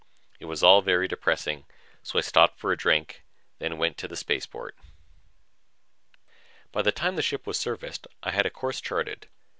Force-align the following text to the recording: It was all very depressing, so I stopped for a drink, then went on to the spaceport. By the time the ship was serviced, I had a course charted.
It 0.39 0.45
was 0.45 0.63
all 0.63 0.81
very 0.81 1.07
depressing, 1.07 1.67
so 2.01 2.17
I 2.17 2.23
stopped 2.23 2.57
for 2.57 2.71
a 2.71 2.75
drink, 2.75 3.23
then 3.59 3.77
went 3.77 3.91
on 3.91 3.97
to 3.97 4.07
the 4.07 4.15
spaceport. 4.15 4.75
By 6.71 6.81
the 6.81 6.91
time 6.91 7.17
the 7.17 7.21
ship 7.21 7.45
was 7.45 7.59
serviced, 7.59 8.07
I 8.23 8.31
had 8.31 8.47
a 8.47 8.49
course 8.49 8.81
charted. 8.81 9.27